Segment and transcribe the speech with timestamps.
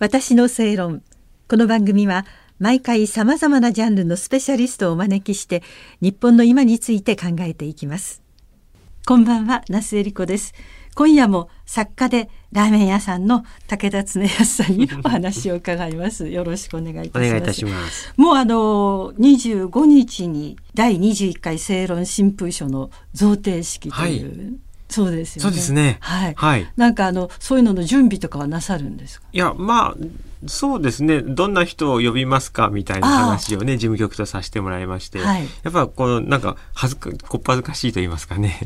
[0.00, 1.02] 私の正論。
[1.48, 2.26] この番組は
[2.58, 5.62] 毎回さまざまなジャンルのスペシャリストをお招きして
[6.00, 8.20] 日本の今について考えていきます。
[9.06, 10.52] こんばんは那須恵理子です。
[10.96, 16.26] 今夜も作家でラーメン屋さんの武田恒康さんに お話を伺います。
[16.26, 17.16] よろしくお願いいたします。
[17.18, 18.12] お願いいたします。
[18.16, 25.42] もうあの25日に第21回正論新風書の贈呈式という、はいそうですよね。
[25.42, 25.98] そうですね。
[26.00, 26.34] はい。
[26.36, 26.66] はい。
[26.76, 29.26] なんかあのそういうのの準備とかはなさるんですか？
[29.32, 29.94] いやまあ
[30.46, 31.22] そうですね。
[31.22, 38.60] どんな人を呼びますかみたいな話をね事務局とさせてもらいまして、はい、やっぱこうなんか恥ずかこっぱずかしいと言いますかね。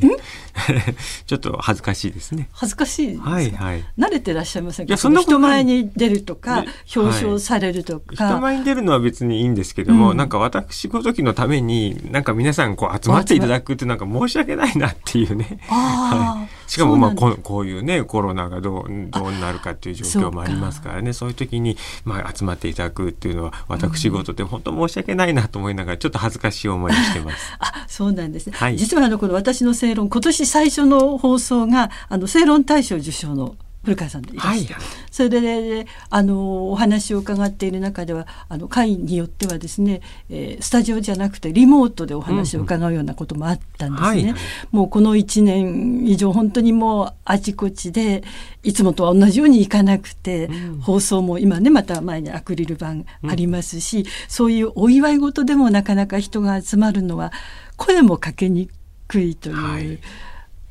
[1.25, 2.49] ちょっと恥ずかしいですね。
[2.51, 3.83] 恥ずかしいはいはい。
[3.97, 4.89] 慣れてらっしゃいませんか？
[4.89, 6.65] いやそんな人前に出るとか、
[6.95, 21.13] 表彰されるとか、はい、人前に出るのは別にいいんですけども、うん、なんか私ごときのためになんか皆さんこう集まっていただくってなんか申し訳ないなっていうね、 はい、しかもまあここういうねコロナがどうどうなるかっていう状況もありますからね。
[21.13, 27.53] そういう時にに、まあ、集まっていただくっていうのは私事で本当申し訳ないなと思いながらちょっと恥ずかしい思いをしてます。
[27.59, 44.21] あそうなんですね、はい、実はあのこの私の正論今年最初の放送があの正論大賞受賞の古川さんでいらして、はい、それで、ね、あのお話を伺っている中ではあの会によってはですね、えー、スタジオじゃなくてリモートでお話を伺うようなこともあったんですね。
[44.21, 44.39] うんうんはい、
[44.71, 48.23] もうこの1年以上本当にもうあちこちで
[48.63, 52.95] いつもとは同じようにいかなくて、うん、放送も今ねまた前にアクリル板
[53.27, 57.31] ありますし、うん、そういうお祝い事でもなかなか人が集まるのは
[57.77, 58.69] 声もかけに
[59.07, 59.55] くいという。
[59.55, 59.99] はい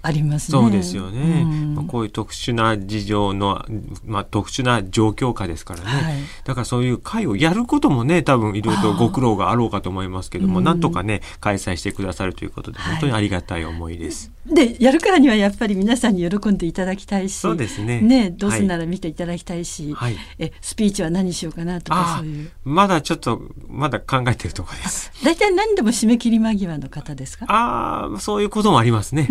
[0.09, 3.65] あります、ね、そうですよね、うん、まあ、こういう特殊な事情の、
[4.07, 6.15] まあ、特殊な状況下ですからね、はい、
[6.45, 14.33] だからそういう会をやることもね多分いろいろとご苦労があろうかと思いますけども、なんとかね開催してくださるということで本当にありがたい思いです。
[14.47, 18.01] はい、でやるからにはやっぱり皆さんに喜んでいただきたいしそうですね。
[18.01, 22.51] ねどうせなら見ていただきたいし、はい、えスピーチは何しようかなとかそういう。
[22.65, 25.13] まだちょっとまだ考えてるところです。
[25.25, 27.47] 大体何でも締め切り間際の方ですか？
[27.49, 29.29] ああそういうこともありますね。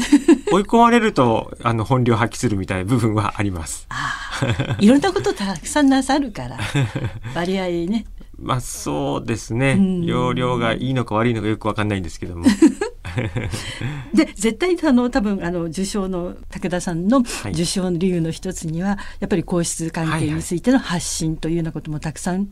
[0.51, 3.87] 追 い込まれるとあの本領発揮するみたいな部分はあります。
[4.79, 6.57] いろんなことたくさんなさるから
[7.33, 8.05] 割合ね。
[8.39, 9.77] まあそうですね。
[10.03, 12.45] 容量がいいのか悪いのかよくわかんないんですけども。
[14.13, 17.19] で絶対あの多分あの受賞の武田さんの
[17.49, 22.49] 受賞の理由の一つには、はい、やっぱり皇室関係についての発信というようなこともたくさん、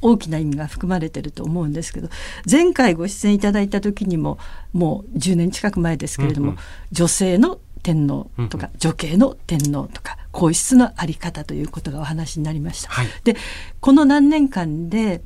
[0.00, 2.08] 大きな意味が含まれてると思うんですけど
[2.50, 4.38] 前回ご出演いただいた時にも
[4.72, 6.60] もう10年近く前ですけれども、うんうん、
[6.92, 12.90] 女性の天皇とか女系の天皇とか皇室の在り方ということがお話になりました。
[12.90, 13.36] はい、で
[13.80, 15.22] この何年間で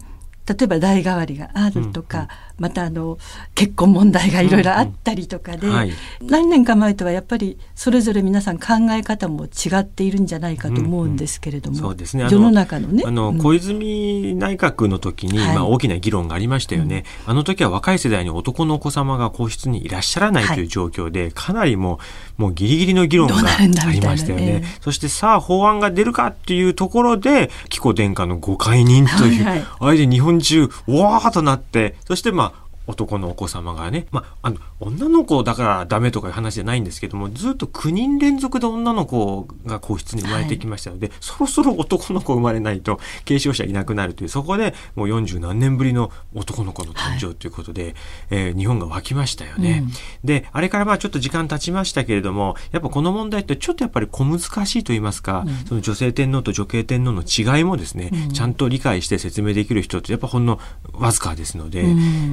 [0.47, 2.29] 例えば代替わりがあるとか、
[2.63, 3.19] またあの
[3.57, 5.93] 結婚問題がいろいろあったりとかで、うんうんはい、
[6.23, 12.29] 何年か前とはやっぱりそれぞれ皆さん考え方も違っているんじゃないかと思うんですけれども、うんうん、そうですね。
[12.31, 13.03] 世の中のね。
[13.05, 21.99] あの、小泉内閣の時に、まあ、大きな議論がありましたよね、あの時は若い世代に男のお子様が皇室にいらっしゃらないという状況で、はい、かなりも
[22.39, 32.52] うもうギリギリの議論がありましたよね、えー、そしてさあ法案が出るかっていうところで紀子殿下のご解任という、はいはい、あれで日本中わーとなってそしてまあ
[32.87, 47.95] 男のお子様がね、まあ、あの女の子だからダメとかいう話じゃないんですけどもずっと9人連続で女の子が皇室に生まれてきましたので、はい、そろそろ男の子生まれないと継承者いなくなるというそこでもう40何年ぶりの男の子の誕生ということで、はい、
[48.31, 49.85] えー、日本が沸きましたよね。
[49.85, 49.93] うん、
[50.25, 60.59] であれからまあちょっと時間経ちましたけれどもやっぱこの問題ってちょっとやっぱり小難しいと言いますか、うん、その女性天皇と女系天皇の違いもですね、うん、ちゃんと理解して説明できる人ってやっぱほんの
[60.93, 61.85] わずかですので、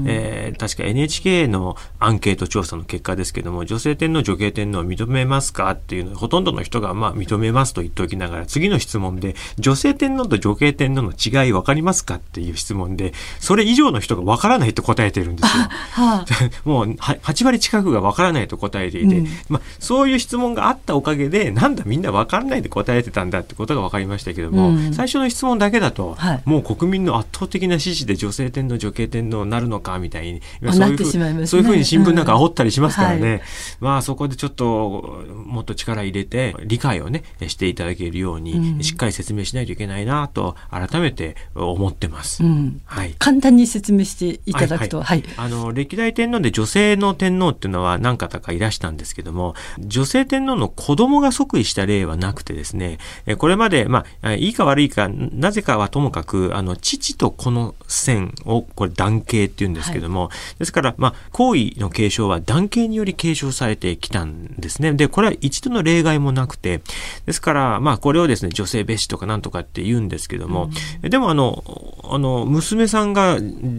[0.06, 15.64] えーえー、確か NHK のアンケート調査の結果ですけども女性天皇女系天皇を認めますかっていうのほとんどの人がまあ認めますと言っておきながら次の質問で女性天皇と女系天皇の違い分かりますかっていう質問でそれ以上の人が分からないと答えてるんですよ。
[15.70, 16.26] はあ、
[16.66, 30.42] もう8割近くが分からないと答えていて、うん、まあ、そういう質問があったおかげでなんだみんな分からないで答えてたんだってことが分かりましたけども、うん、最初の質問だけだと、はい、もう国民の圧倒的な支持で女性天皇女系天皇になるのかみたいに
[30.72, 33.42] そういうふう、ね、そういうふうに新聞なんか煽ったりしますからね、うんはい、
[33.80, 42.44] まあそこでちょっともっと力入れて理解をねしていただけるように、しっかり説明しないといけないなと改めて思ってます。
[42.44, 52.98] うん、はい、簡単に説明していただくと、はい、はい、あの歴代天皇で女性の天皇っていうのは何方かいらしたんですけども女性天皇の子供が即位した例はなくてですね
[53.38, 64.94] これまでまあいいか悪いかなぜかはともかくあの父と子の線をこれ男系っていうんですけども、も、ですから、まあ、皇位の継承は男系により継承されてきたんですね。
[64.94, 66.82] で、これは一度の例外もなくて、
[67.26, 70.70] ですから、まあ、これをですね、女性蔑視とかなんとかって言うんですけども、
[71.04, 71.64] うん、でもあの、
[72.12, 73.38] あの、娘さんが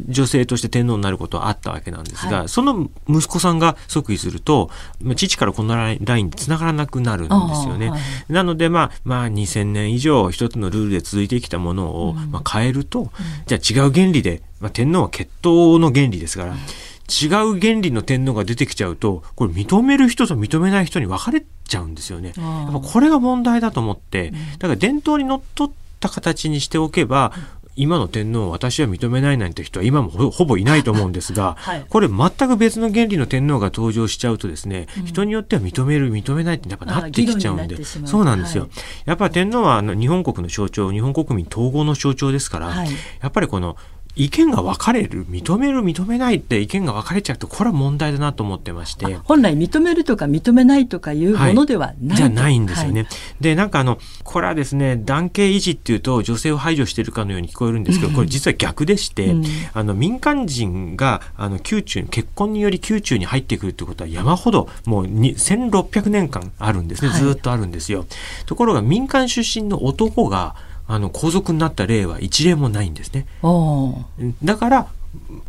[0.08, 4.70] 女性として天皇になることはあったわけなんですが、はい、その息子さんが即位すると、
[5.16, 7.90] 父からこのラインに繋がらなくなるんですよね。
[7.90, 8.00] はい、
[8.32, 13.08] なので、まあ、まあ、2000年以上一つのルールで続いてきたものを、まあ、変えると、うん、
[13.46, 22.32] じゃあ違う原理で、まあ、天皇は血統の原理ですから、違う原理の天皇が出てきちゃうと、これ認める人と認めない人に分かれちゃうんですよね。
[22.36, 27.32] やっぱこれが問題だと思って、だから伝統にのっとった形にしておけば、
[27.76, 38.70] 今の天皇を私は認めないなんて人は今もほぼいないと思うんですが、 はい、これ全く別の原理の天皇が登場しちゃうとですね、うん、人によっては認める認めないってやっぱなってきちゃうんでそうなんですよ、はい、
[39.06, 42.90] やっぱ天皇はあの日本国の象徴日本国民統合の象徴ですから、はい、
[43.22, 43.76] やっぱりこの
[44.20, 49.16] 意見が分かれる認める認めないって意見が分かれちゃうとこれは問題だなと思ってまして。
[49.24, 68.04] 本来認めるとか認めないとかいうものではない、はい、じゃないんですよね、はい、でなんかあのこれはですね男系維持っていうと女性を排除しているかのように聞こえるんですけどこれ実は逆でして、うん、あの民間人があの宮中結婚により宮中に入ってくるってことは山ほどもう1600年間あるんですね、ずっとあるんですよ、
[68.44, 70.54] ところが民間出身の男が
[70.92, 73.26] あの皇族になった例は一例もないんですね。
[74.42, 74.88] だから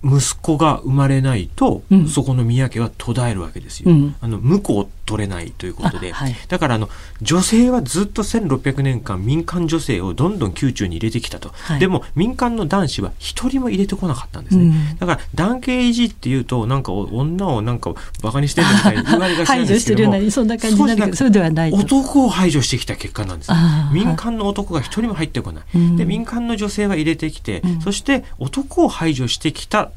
[0.04, 3.92] 息子が生まれないと、うん、そこの宮家は途絶えるわけですよ。
[3.92, 6.90] うん、あの婿を取れないということで、はい、だからあの
[7.22, 23.58] 女性はずっと1600年間民間女性をどんどん宮中に入れてきたと、はい、でも民間の男子は一人も入れてこなかったんですね、うん、だから男系維持っていうとなんか女をなんかバカにしてるみたいに言われがちなんですけども そんな感じになるそうではない男を排除してきた結果なんです、ね、
[23.92, 29.92] 民間の男が一人も入ってこない、で民間の女性は入れてきて、そして男を排除してきた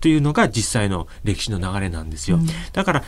[0.00, 2.38] というのが実際の歴史の流れなんですよ。
[2.72, 3.04] だから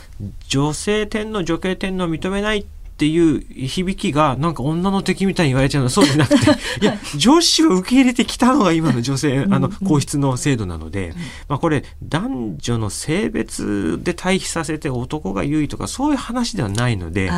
[0.47, 2.65] 女性天皇女系天皇を認めないっ
[3.01, 6.51] ていう響きがなんか女の敵みたいに言われちゃうのはそうじゃなくて
[6.81, 11.15] いや女子を受け入れてきたのが今の女性あの皇室の制度なので、
[11.49, 17.31] まあ、これ男女の性別で対比させて男が優位とかそういう話ではないので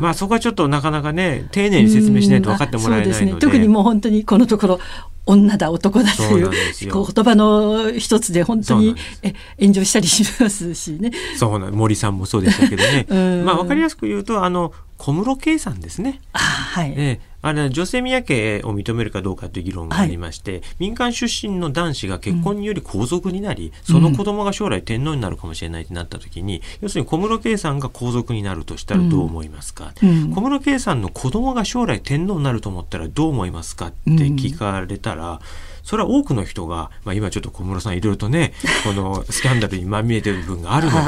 [0.00, 4.80] まあそこはちょっとなかなかね丁寧に説明しないと分かってもらえないので、ね、特にもう本当にこのところ
[5.26, 6.50] 女だ男だという
[6.80, 11.12] 言葉の一つで本当にえ炎上したりしますしね。
[11.38, 13.06] そうな森さんもそうでしたけどね。
[13.44, 16.20] まあわかりやすく言うとあの小室圭さんですね。
[16.32, 16.94] はい。
[16.96, 35.40] えあれ女性宮家を認めるかどうかという議論がありまして、はい、民間出身の男子が結婚により皇族になり、うん、その子供が将来天皇になるかもしれないってなった時に、うん、要するに小室圭さんが皇族になるとしたらどう思いますか、うん、小室圭さんの子供が将来天皇になると思ったらどう思いますかって聞かれたら、
[35.84, 38.54] それは多くの人が、まあ、今ちょっと小室さんいろいろとね
[38.84, 40.98] このスキャンダルにまみえてる部分があるので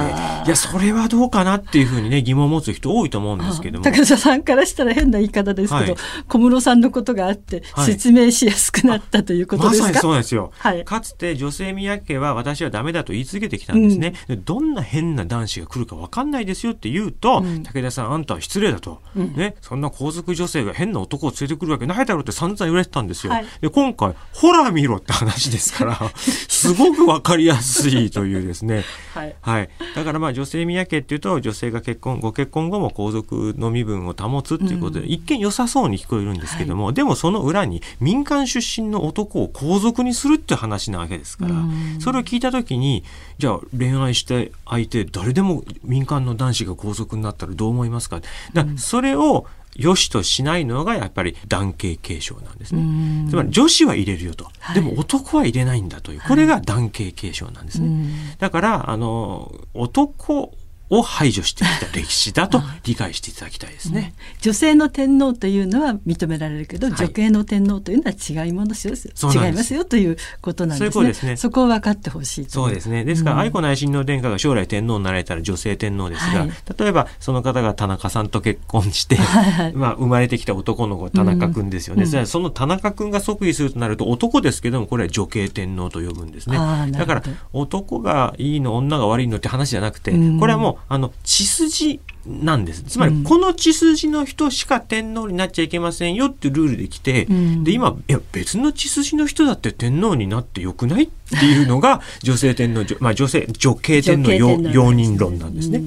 [0.47, 3.85] いやそれはどうかなっていうふうにね疑問を持つ人多いと思うんですけども。
[3.85, 28.85] 高田さんからしたら変な言い方ですけど、はい、小室さんのことがあって説明しやすくなったということですか、まさにそうなんですよ、はい、かつて女性宮家は私はダメだと言い続けてきたんですね、うん、どんな変な男子が来るか分かんないですよって言うと、うん、武田さんあんたは失礼だと、うん、ね、そんな皇族女性が変な男を連れてくるわけないだろうって散々言われてたんですよ、はい、で今回ほら見ろって話ですから すごくわかりやすいというですね、
[29.15, 43.05] はい、はい、だからまあ女性宮家っていうと女性が結婚ご結婚後も皇族の身分を保つっていうことで、うん、一見良さそうに聞こえるんですけども、はい、でもその裏に民間出身の男を皇族にするって話なわけですから、うん、それを聞いた時に
[43.39, 48.21] じゃあ恋愛して相手誰でも民間の男子が皇族になったらどう思いますか？
[48.53, 49.47] だそれを
[49.79, 53.29] 良しとしないのがやっぱり男系継承なんですね。
[53.31, 56.21] つまり女子は入れるよと、はい、でも男は入れないんだという。
[56.27, 58.37] これが男系継承なんですね。
[58.39, 60.55] だからあの男
[60.89, 64.15] を排除してきた歴史だと 理解していただきたいですね。
[64.35, 68.95] うん、女性の天皇というのは認められるけど、はい、女系の天皇というのは違いますよ。
[68.95, 71.15] 違いますよということなんですね。
[71.15, 73.05] そ、ね、そこを分かってほしいそうですね。
[73.05, 82.05] ですから、うん、愛子内親王殿下が将来天皇になられたら女性天皇ですが、はい、例えばその方が田中さんと結婚して、はい、 まあ生まれてきた男の子田中君ですよね。
[82.05, 86.59] うん、その田中君が即位するとなると男ですけどもこれは女系天皇と呼ぶんですね。
[86.93, 92.83] だから男がいいの女が悪いのって話じゃなくて、これはもうあの血筋なんです。
[92.83, 105.83] つまり、この血筋の人しか天皇になっちゃいけませんよっていうルールで来て、うん、で、今、いや、別の血筋の人だって天皇になってよくないっていうのが、女性天皇、まあ、女性、女系天皇容認論なんですね。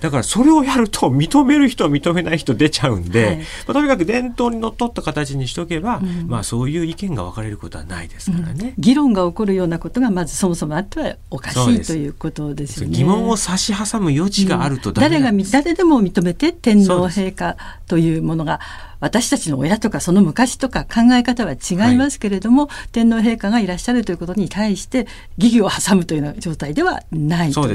[0.00, 12.96] だからそれをやると認める人認めない人出ちゃうんで、はい、まあ、とにかく伝統にのっとった形にしとけば、うん、まあそういう意見が分かれることはないですからね、うん、議論が起こるようなことがまずそもそもあってはおかしいということですよね。
[12.96, 18.60] 疑問を差し挟む余地があると、誰が誰でも認めて天皇陛下というものが
[19.00, 27.68] 私たちの親とかその昔とか考え方は違いますけれども、はい、天皇陛下がいらっしゃるということに対して疑義を挟むというような状態ではないということ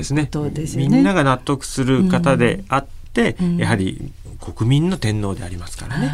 [0.50, 0.98] ですよね。
[0.98, 4.12] みんなが納得する方であって、うん、やはり
[4.44, 6.12] 国民の天皇でありますからね。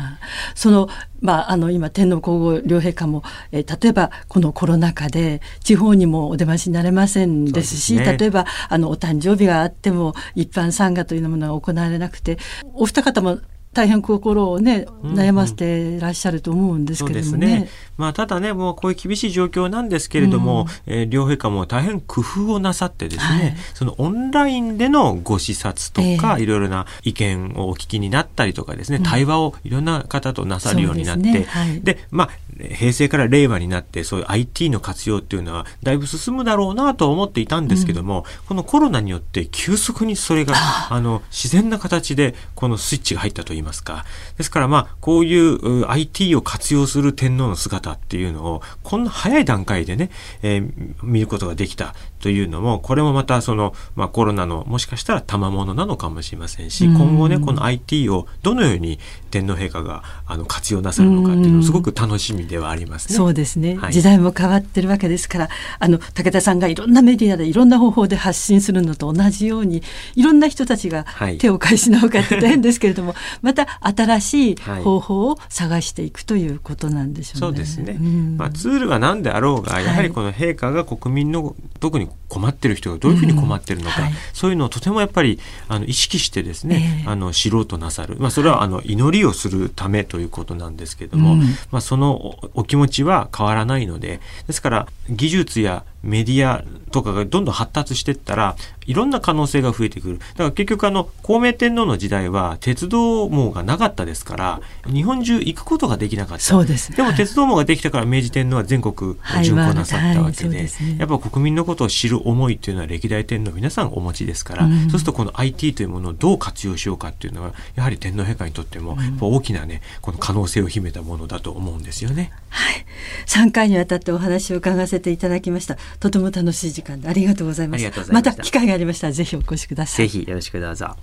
[0.54, 0.88] その
[1.22, 12.38] まあ、あの今天皇皇后両陛下も、えー、例えばこのコロナ禍で地方にもお出ましになれませんですし、ね、例えばあのお誕生日があっても一般参賀というものが行われなくて
[12.74, 13.40] お二方も
[13.74, 17.48] 大変心をね悩ませていらっしゃると思うんですけれどもね。
[17.48, 17.68] うんうん、
[18.00, 31.46] まあ、ただねもうこういう厳しい状況なんですけれども、うん、えー、両陛下も大変工夫をなさってですね、はい、そのオンラインでのご視察とか、えー、いろいろな意見をお聞きになったりとかですね、対話をいろんな方となさるようになって、で、ね。
[31.48, 32.30] はい、まあ
[32.60, 40.54] 平成から令和になってそういう IT の活用っていうのはだいぶ進むだろうなと思っていたんですけども、うん、このコロナによって急速にそれが
[40.90, 41.00] あ。
[41.00, 44.06] の自然な形でこのスイッチが入ったといいますか。
[44.38, 50.10] ですからまあこういう IT を活用する天皇の姿っていうのをこんな早い段階でね、
[50.42, 51.94] えー、見ることができた。
[52.20, 59.00] というのもこれもまたその、まあ、コロナのもしかしたら賜物なのかもしれませんし、今後ねこの IT をどのように
[59.32, 63.16] 天皇陛下があの活用なさるのかっていうのすごく楽しみではありますね。
[63.16, 65.50] そうですね、はい、時代も変わってるわけですから
[65.80, 69.82] あの武田さんがいろんなメディアでいろんな方法で発信するのと同じように
[70.16, 71.06] いろんな人たちが
[71.40, 77.40] 手を返しなおかって大変ですけれども、はい、また新しい方法を探していくということなんでしょうね。
[77.40, 77.94] そうですね、
[78.38, 100.18] まあ、ツールは何であろうがやはりこの陛下が国民の特に困ってる人がどういうふうに困ってるのか、うんはい、そういうのをとてもやっぱりあの意識してですね、えー、あの知ろうとなさる、まあ、それはあの祈りをするためということなんですけれども、うん、まあ、そのお気持ちは変わらないのでですから技術やメディアとかがどんどん発達していったらいろんな可能性が増えてくる。
[100.18, 106.44] だから結局あの孔明天皇の時代は鉄道網がなかったですから日本中行くことができなかった。
[106.44, 110.68] そうです、でも鉄道網ができたから明治天皇は全国巡行なさったわけではい。
[110.68, 122.32] でね、やっぱ国民のことを知る思いというのは歴代天皇皆さんお持ちですから、うん、そうするとこの IT というものをどう活用しようかっていうのはやはり天皇陛下にとっても大きなねこの可能性を秘めたものだと思うんですよね。
[122.48, 122.86] はい、
[123.28, 125.78] 3回にわたってお話を伺わせていただきました。
[126.00, 128.34] とても楽しい時間でありがとうございますまた。
[128.34, 129.08] 機会がありました。
[129.08, 130.08] らぜひお越しください。
[130.08, 130.96] ぜひよろしくどうぞ。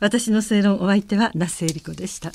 [0.00, 2.32] 私の正論お相手は那須恵理子でした